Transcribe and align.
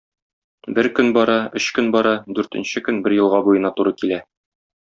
Бер 0.77 0.89
көн 0.99 1.11
бара, 1.17 1.35
өч 1.61 1.67
көн 1.79 1.93
бара, 1.97 2.15
дүртенче 2.39 2.85
көн 2.89 3.05
бер 3.09 3.19
елга 3.21 3.45
буена 3.49 3.73
туры 3.81 3.95
килә. 4.03 4.23